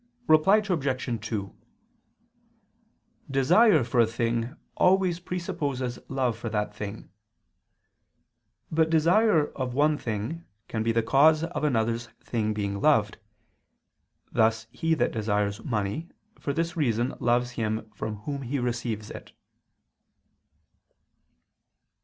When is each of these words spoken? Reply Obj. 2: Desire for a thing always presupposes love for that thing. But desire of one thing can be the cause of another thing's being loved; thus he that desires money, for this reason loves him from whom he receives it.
Reply 0.27 0.63
Obj. 0.67 1.19
2: 1.29 1.55
Desire 3.29 3.83
for 3.83 3.99
a 3.99 4.07
thing 4.07 4.55
always 4.75 5.19
presupposes 5.19 5.99
love 6.07 6.35
for 6.35 6.49
that 6.49 6.75
thing. 6.75 7.11
But 8.71 8.89
desire 8.89 9.49
of 9.49 9.75
one 9.75 9.99
thing 9.99 10.43
can 10.67 10.81
be 10.81 10.91
the 10.91 11.03
cause 11.03 11.43
of 11.43 11.63
another 11.63 11.99
thing's 11.99 12.55
being 12.55 12.81
loved; 12.81 13.19
thus 14.31 14.65
he 14.71 14.95
that 14.95 15.11
desires 15.11 15.63
money, 15.63 16.09
for 16.39 16.51
this 16.51 16.75
reason 16.75 17.13
loves 17.19 17.51
him 17.51 17.87
from 17.93 18.21
whom 18.21 18.41
he 18.41 18.57
receives 18.57 19.11
it. 19.11 19.33